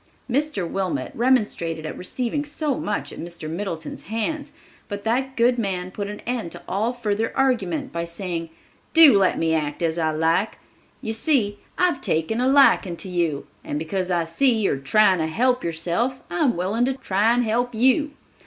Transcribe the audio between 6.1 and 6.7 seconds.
end to